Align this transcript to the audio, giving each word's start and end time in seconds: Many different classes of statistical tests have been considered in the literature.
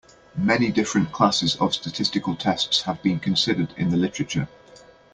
Many 0.35 0.71
different 0.71 1.11
classes 1.11 1.55
of 1.57 1.75
statistical 1.75 2.35
tests 2.35 2.81
have 2.81 3.03
been 3.03 3.19
considered 3.19 3.71
in 3.77 3.89
the 3.89 3.97
literature. 3.97 4.47